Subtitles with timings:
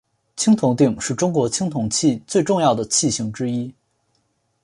[0.35, 3.71] 青铜鼎是中国青铜器最重要的器形之一。